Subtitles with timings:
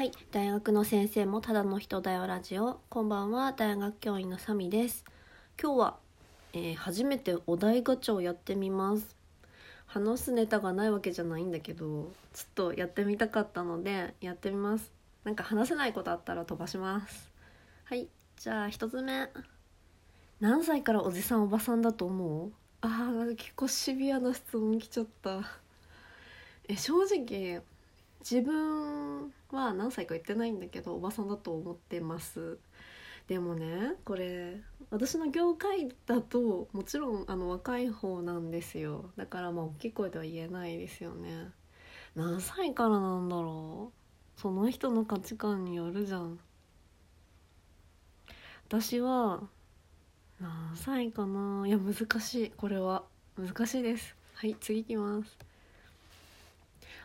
[0.00, 2.80] はい大学の先生もただの人だよラジオ。
[2.88, 5.04] こんばんは大学教員のサミです。
[5.62, 5.96] 今日は、
[6.54, 9.14] えー初めてお題ガチャをやってみます。
[9.86, 14.90] 話すネタがないわけじゃないんだけどちょっとやってみたかったのでやってみます。
[15.22, 17.30] なんか話せないことあったら飛ばします。
[17.84, 18.08] はい
[18.38, 19.28] じゃあ一つ目。
[20.40, 22.52] 何歳からおじさんおばさんだと思う？
[22.80, 25.42] あー結構シビアな質問来ちゃった。
[26.68, 27.60] え正直
[28.20, 32.58] 自分は何歳か言ってないんだけどおばさんだと思ってます。
[33.26, 39.10] でもねこれ私の業界だともちろんあの若い方なんですよ。
[39.16, 41.48] だからまあ大きい声では言えないですよね。
[42.16, 43.92] 何歳からなんだろ
[44.36, 44.40] う？
[44.40, 46.40] その人の価値観によるじゃん。
[48.66, 49.42] 私は
[50.40, 51.64] 何歳かな？
[51.66, 52.50] いや難しい。
[52.50, 53.04] これは
[53.38, 54.16] 難しいです。
[54.34, 55.49] はい次いきます。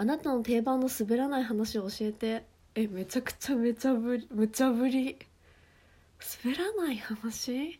[0.00, 2.46] あなたの定番の滑らない話を教えて。
[2.74, 5.18] えめちゃくちゃめちゃぶり無茶ぶり。
[6.42, 7.78] 滑らない話？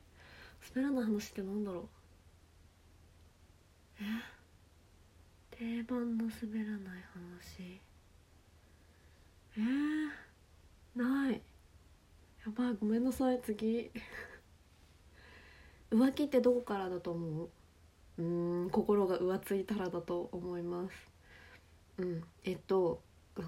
[0.76, 1.88] 滑らない話ってなんだろう？
[4.02, 4.04] え？
[5.56, 7.80] 定番の滑らない話？
[9.56, 9.60] え？
[9.60, 11.40] ー、ない。
[12.44, 13.90] やばいごめんなさい次。
[15.90, 17.50] 浮気ってどこからだと思う？
[18.18, 21.09] うーん心が浮ついたらだと思います。
[22.00, 22.24] うん。
[22.44, 23.02] えっと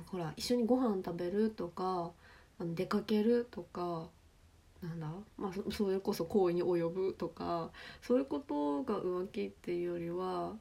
[0.07, 2.13] ほら一緒にご飯食べるとか
[2.59, 4.09] あの出かけるとか
[4.83, 5.07] なんだ、
[5.39, 10.55] まあ、それこそ行為に及ぶとかそういうことが浮気っていうよりは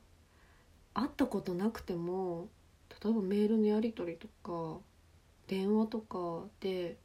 [0.93, 2.49] 会ったことなくても
[3.03, 4.79] 例えばメールのやり取りとか
[5.47, 6.97] 電話とかで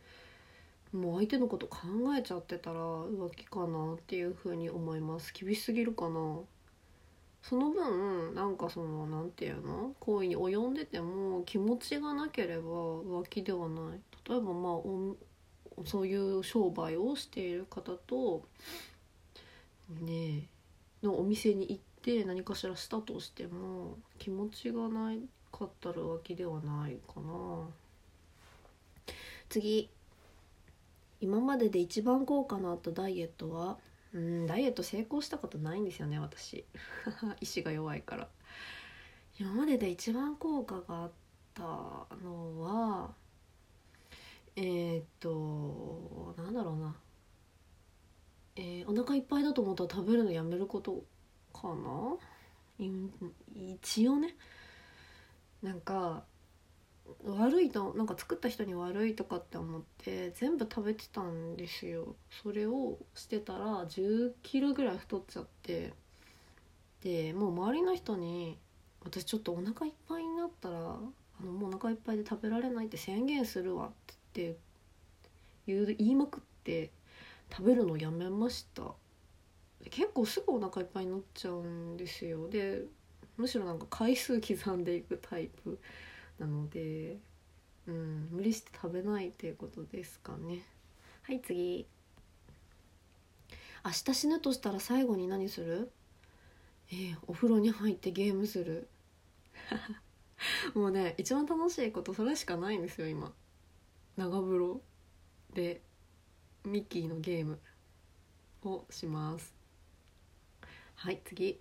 [0.92, 1.78] もう相手のこと考
[2.16, 5.32] えちゃってたら浮気かなっていうふうに思います。
[5.32, 6.38] 厳しすぎるかな。
[7.48, 15.16] その分なんかそのなんていうの行為に及んでても気持ちがなければ浮気ではない例えばまあお
[15.84, 18.42] そういう商売をしている方と
[20.00, 20.48] ね
[21.02, 25.20] えのお店に行って何かしらしたとしても気持ちがない
[25.52, 27.68] かったら浮気ではないかな。
[29.48, 29.88] 次。
[31.20, 33.78] 今までで一番効果のあったダイエットは？
[34.16, 36.64] うんダイエット成功したことないんですよね私。
[37.40, 38.28] 意志が弱いから。
[39.38, 41.12] 今までで一番効果があっ
[41.52, 41.62] た
[42.24, 43.14] のは
[44.56, 46.96] えー、っとなんだろうな。
[48.56, 51.04] えー、お腹いっぱいだと思ったら食べるのやめること
[51.52, 52.16] かな？
[53.54, 54.34] 一応ね。
[55.62, 56.24] なんか
[57.24, 62.16] 悪いとなんか作った人に悪いとかって思って全部食べてたんですよ。
[62.42, 65.94] それをしてたら1 0キロぐらい太っちゃって。
[67.02, 68.58] でもう周りの人に
[69.04, 73.92] 「私ちょっとお腹いっぱいになったらあのもうお腹いっぱいで食べられないって宣言するわ」っ
[74.32, 74.56] て
[75.66, 76.90] 言う言いまくって
[77.50, 78.94] 食べるのやめました。
[79.90, 82.48] 結構すぐお腹いっぱいになっちゃうんですよ。
[82.48, 82.84] で
[83.36, 85.78] むしろなんか回数刻んでいくタイプ。
[86.38, 87.18] なので、
[87.86, 90.62] うん、無理して食べないっていうことですかね。
[91.22, 91.86] はい次。
[93.84, 95.90] 明日死ぬとしたら最後に何する？
[96.90, 98.88] えー、お風呂に入ってゲームする。
[100.74, 103.32] もうね一番楽しいことそれしかないんですよ今。
[104.16, 104.80] 長風呂。
[105.54, 105.80] で
[106.64, 107.60] ミッキーのゲーム
[108.62, 109.54] をします。
[110.96, 111.60] はい次。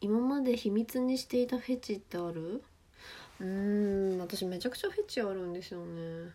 [0.00, 2.62] 今まで秘密にしていたフェチってある？
[3.40, 6.30] うーん私めちゃくちゃフェチあるんですよね。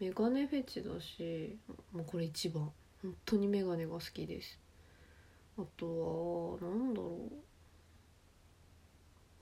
[0.00, 1.56] メガネフェチだし
[1.92, 2.70] もうこれ一番。
[3.02, 4.58] 本当にメガネが好きです。
[5.58, 7.18] あとはなんだろ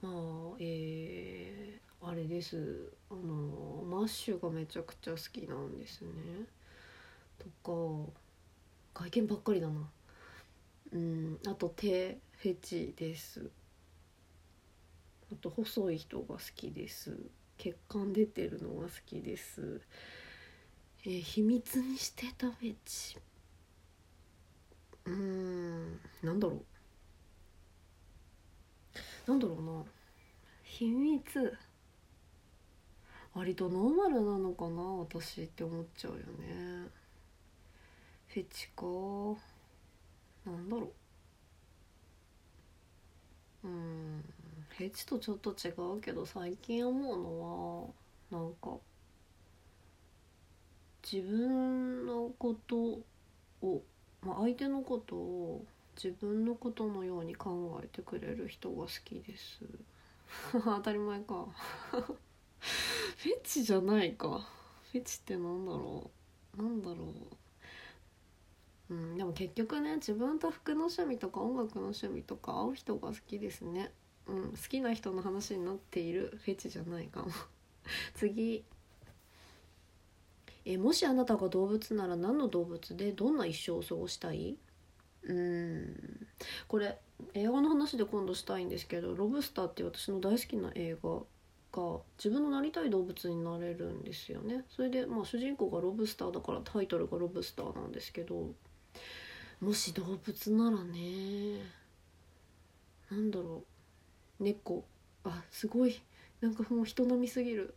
[0.01, 0.05] う。
[0.05, 0.09] ま
[0.53, 2.91] あえー、あれです。
[3.09, 6.09] あのマッシュがめちゃくちゃ好きなんですね。
[7.39, 8.11] とか
[8.93, 9.89] 外見ばっかりだな。
[10.93, 12.19] うんあと手。
[12.37, 13.49] フェチです。
[15.31, 17.17] あと細い人が好きです。
[17.57, 19.81] 血管出てるのが好きです。
[21.03, 23.17] えー、秘密にしてたフェチ。
[25.05, 26.61] うーんなんだろ
[29.27, 29.31] う。
[29.31, 29.83] なんだろうな。
[30.61, 31.57] 秘密。
[33.33, 36.87] 割とノーマルなのかな私って思っちゃうよね。
[38.27, 38.85] フェチか。
[40.45, 41.06] なんだろう。
[43.63, 44.23] うん。
[44.77, 47.87] フェチとちょっと違うけど最近思うの
[48.31, 48.77] はなんか
[51.11, 52.75] 自分のこと
[53.65, 53.81] を、
[54.21, 55.65] まあ、相手のことを
[55.95, 59.61] 自分のことのように考えてくれる人が好きです。
[60.63, 61.47] 当たり前か。
[61.89, 64.47] フェチじゃないか。
[64.91, 66.11] フェチってなんだろ
[66.55, 66.61] う。
[66.61, 67.37] なんだろう。
[68.89, 73.91] うんでも結局ね自分と服の趣味とか音楽の趣味とか合う人が好きですね。
[74.27, 77.27] うん好きな人の話になっているフェチじゃないかも。
[78.15, 78.63] 次。
[80.65, 84.57] えもしあなたが動物なら何の動物でどんな一生を過ごしたい？
[85.23, 86.27] うん。
[86.67, 86.97] これ
[87.33, 91.23] 映画の話で今度したいんですけど「ロブスター」っていう私の大好きな映画
[91.71, 94.65] が自分のなりたい動物になれるんですよね。
[94.69, 98.53] それでまあ主人公がロブスターだからタイトルがロブスターなんですけど。
[99.59, 101.61] もし動物ならね。
[103.09, 103.63] なんだろ
[104.39, 104.43] う。
[104.43, 104.83] 猫。
[105.23, 105.99] あすごい。
[106.41, 107.73] なんかもう人並みすぎる。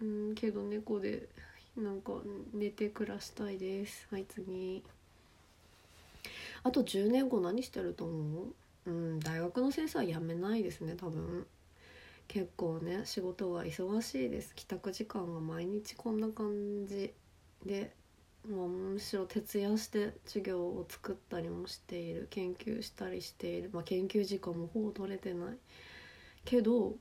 [0.00, 1.28] うんけど猫で
[1.76, 2.12] なんか
[2.52, 4.06] 寝て暮らしたいです。
[4.10, 4.84] はい次。
[6.62, 8.42] あと10年後何してると思
[8.86, 8.90] う？
[8.90, 11.46] うん大学の先生は辞めないですね多分。
[12.28, 14.54] 結構ね仕事が忙しいです。
[14.54, 17.12] 帰宅時間が毎日こんな感じ
[17.66, 17.92] で。
[18.50, 25.56] もうむしろ徹夜して授業を作ったりもしている研究したりしている、まあ、研究時間もほぼ取れてない
[26.44, 26.96] けど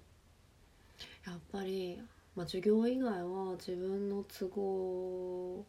[1.25, 1.99] やっぱり、
[2.35, 5.65] まあ、授業以外は自分の都合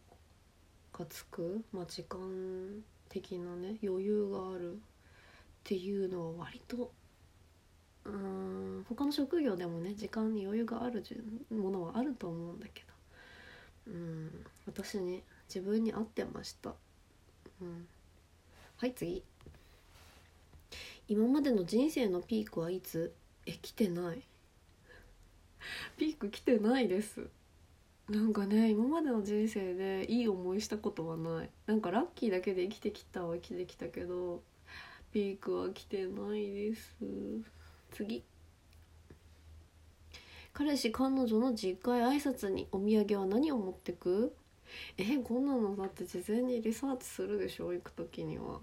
[0.99, 2.19] がつく、まあ、時間
[3.09, 4.77] 的なね余裕があるっ
[5.65, 6.93] ていうのは割と
[8.05, 11.03] うん他の職業でもね時間に余裕がある
[11.51, 12.83] ものはあると思うんだけ
[13.87, 15.23] どうん私に
[15.55, 16.73] 自分に合ってました、
[17.61, 17.87] うん、
[18.79, 19.23] はい次。
[21.09, 23.13] 今までの人生のピークはいつ？
[23.45, 24.23] え来てない。
[25.99, 27.29] ピーク来てないです。
[28.09, 31.51] なんかね今までの人生でいい思いしたことはない。
[31.67, 34.43] なんかラッキーだけで生きてきたは生きてきたけど
[35.13, 36.97] ピークは来てないです。
[37.91, 38.25] 次。
[40.55, 44.35] 彼氏彼女の実家へ挨拶にお土産は何を持ってく？
[44.97, 47.73] えこんなのだって事前にリサーチするでしょ？
[47.73, 48.61] 行く時には。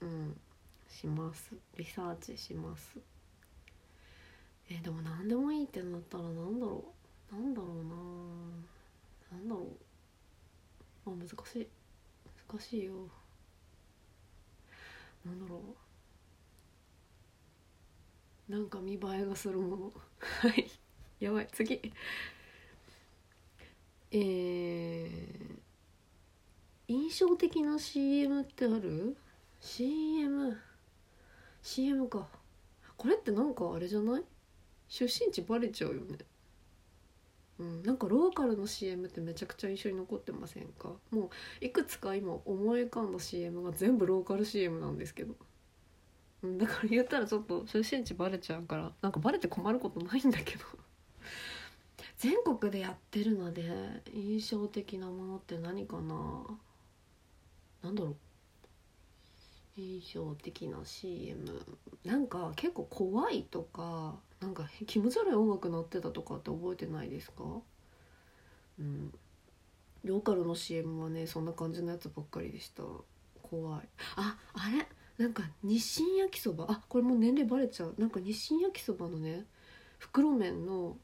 [0.00, 0.40] うん。
[0.88, 1.54] します。
[1.76, 2.98] リサーチします。
[4.68, 6.84] えでも何でもいいってなったら何だろ
[7.32, 7.34] う？
[7.34, 7.94] なんだろうな。
[9.32, 9.62] 何だろ
[11.06, 11.10] う。
[11.10, 11.68] あ難しい。
[12.48, 12.92] 難しいよ。
[15.24, 15.60] なんだろ
[18.48, 18.52] う。
[18.52, 19.92] なんか見栄えがするもの。
[20.18, 20.68] はい。
[21.20, 21.48] やばい。
[21.52, 21.80] 次。
[24.12, 29.16] えー、印象的な CM ってある
[29.60, 30.56] ?CM
[31.62, 32.26] CM か。
[32.96, 34.24] これってなんかあれじゃない？
[34.88, 36.18] 出身地バレちゃうよね。
[37.58, 40.92] うんなんかローカルの CM ってめちゃくちゃ印象に残ってませんか？
[41.10, 41.30] も
[41.60, 45.34] ういくつか今思い浮かんだ CM が全部ローカル CM なんですけど。
[46.42, 50.64] うんだから言ったらちょっと出身地バレちゃうからなんかバレて困ることないんだけど。
[52.20, 53.62] 全国でやってるので
[54.12, 56.44] 印象的なものって何かな？
[57.82, 58.16] 何だろう。
[59.80, 61.42] 印象的な CM
[62.04, 67.44] なんか結構怖いとかなんか気持ち悪い音楽鳴ってたとかって覚えてないですか？
[68.78, 69.14] うん。
[70.04, 72.82] ローカルの CM はねそんな感じのやつばっかりでした。
[73.40, 73.88] 怖い。
[74.16, 74.86] ああれ？
[75.16, 76.66] なんか日清焼きそば？
[76.68, 77.94] あこれもう年齢バレちゃう。
[77.96, 79.46] なんか日清焼きそばのね
[79.98, 80.98] 袋麺の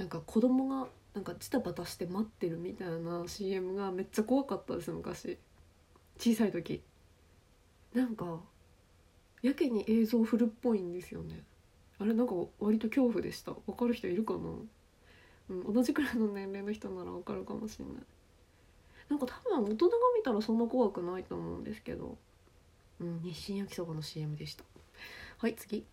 [0.00, 5.36] なんか子供がなんかチタバタして待ってるみたいな CM がめっちゃ怖かったです昔。
[6.16, 6.80] 小さい時。
[7.92, 8.40] なんか
[9.42, 11.42] やけに映像古っぽいんですよね。
[11.98, 13.52] あれなんか割と恐怖でした。
[13.66, 14.38] 分かる人いるかな？
[15.50, 17.94] うん同じくらいの年齢の人なら分かるかもしれない。
[19.10, 22.16] なんか多分大人が見たらそんな怖くないと思うんですけど。
[23.00, 24.64] うん日清焼きそばの CM でした。
[25.36, 25.84] はい次。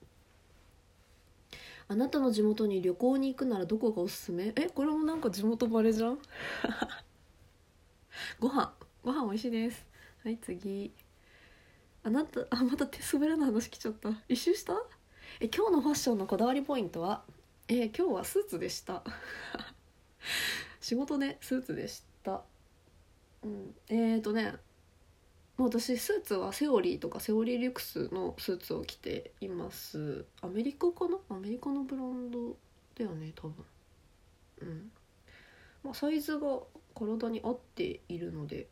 [1.89, 4.51] あなたの地元に旅行に行くならどこがおすすめ？
[4.55, 6.19] えこれもなんか地元バレじゃん？
[8.39, 8.73] ご飯。
[9.03, 9.85] ご飯美味しいです。
[10.23, 10.91] はい次。
[12.03, 14.09] あなたあまた手滑らない話来ちゃった。
[14.27, 14.73] 一周した？
[15.39, 17.23] え今日のファッションのこだわりポイントは？
[17.69, 19.03] え、今日はスーツでした。
[20.81, 22.43] 仕事でスーツでした。
[23.43, 23.75] うん。
[23.87, 24.55] えーとね
[25.57, 30.25] 私スーツはセオリーとかセオリーリュクスのスーツを着ています。
[30.41, 31.17] アメリカかな？
[31.29, 32.55] アメリカのブランド
[32.95, 33.65] だよね多分。
[34.61, 34.91] うん。
[35.83, 36.59] まあサイズが
[36.93, 38.67] 体に合っているので、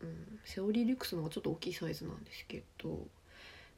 [0.00, 2.98] うん、セオリーリュクスの方がちょっと大きいサイズなんですけど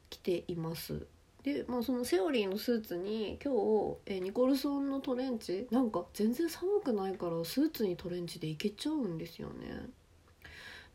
[0.09, 1.05] 着ています。
[1.43, 5.67] で、まあ、そのセオリーのスーツに今日えニコルソンのトレンチ？
[5.69, 9.85] なんか全然寒くないからスーツにトレンチでいけちゃうんですよね。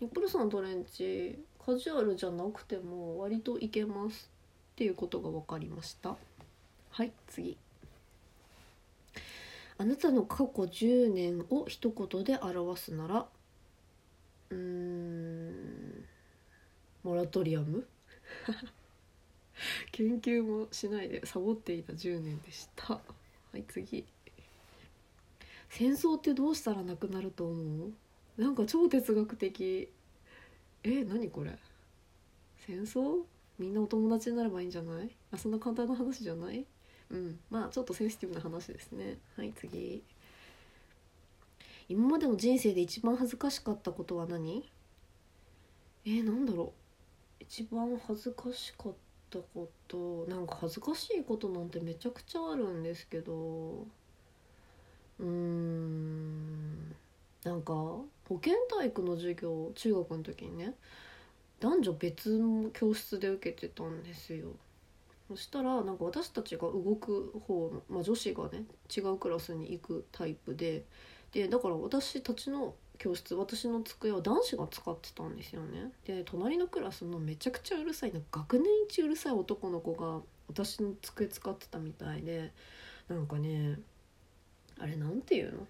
[0.03, 4.29] ニップルソントレンチカジュアルじゃなくても割といけます
[4.73, 6.17] っていうことが分かりました。
[6.91, 7.57] はい次。
[9.79, 13.27] あなたの過去10年を一言で表すなら
[14.51, 16.05] うーん
[17.05, 17.87] モラトリアム？
[19.93, 22.95] 研究もしないでサボっていた10年でした。
[22.95, 23.01] は
[23.55, 24.05] い次。
[25.71, 27.93] 戦争ってどうしたらなくなると思う？
[28.39, 29.89] なんか超哲学的。
[30.85, 31.59] え何これ？
[32.67, 33.25] 戦争？
[33.59, 35.11] みんなお友達になればいいんじゃない？
[35.31, 36.65] あそんな簡単な話じゃない？
[37.11, 37.39] うん。
[37.51, 39.19] まあちょっとセンシティブな話ですね。
[39.37, 40.03] はい次。
[41.89, 44.69] 今までの人生で一番恥ずかしかったことは何？
[46.05, 46.73] えー、なんだろ
[47.41, 47.45] う。
[47.45, 48.93] 一番恥ずかしかっ
[49.31, 50.25] たこと。
[50.29, 53.87] なんか恥ずかしいことなんてめちゃくちゃあるんですけど。
[55.21, 56.97] うーん。
[57.45, 57.73] なんか
[58.33, 60.73] 保健体育の授業中学の時にね
[61.61, 64.49] 男女別の教室で受けてたんですよ。
[65.29, 70.85] そしたらなんか私たちが動く方の、まあ、女子がね違うクラスに行くタイプで
[71.33, 75.93] でだから私たちの教室私の机は男子が使ってたんですよね。
[76.07, 82.51] で隣のクラスのめちゃくちゃうるさいな学年一うるさい男の子が私の机使ってたみたいで
[83.09, 83.79] なんかね
[84.79, 85.67] あれなんていうの？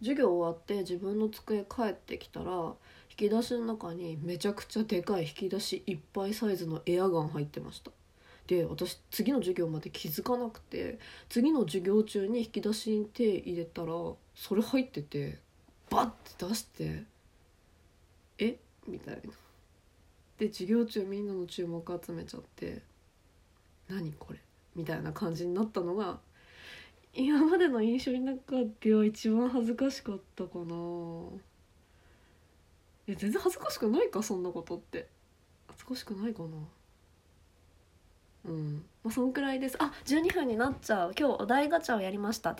[0.00, 2.74] 授業終わって自分の机帰ってきたら
[3.10, 7.90] 引き出しの中にめちゃくちゃでかい引き出しいっぱいサイズのエアガン入ってました。
[8.46, 13.92] で私次の授業まで気づかなくて次の授業中に引き出しに手入れたら
[14.34, 15.38] それ入ってて
[15.90, 17.04] バッて出して
[18.38, 18.56] 「え？
[18.86, 19.32] みたいな。
[20.38, 22.80] で授業中みんなの注目集めちゃって
[23.88, 24.38] 「何これ?」
[24.76, 26.20] みたいな感じになったのが
[27.14, 30.74] 今までの印象の中では一番恥ずかしかったかな。
[33.06, 35.08] いや全然恥ずかしくないかそんなことって。
[35.66, 36.48] 恥ずかしくないかな。
[38.46, 38.84] うん。
[39.02, 39.76] まあそんくらいです。
[39.80, 41.12] あ12分になっちゃう。
[41.18, 42.56] 今日お題ガチャをやりました。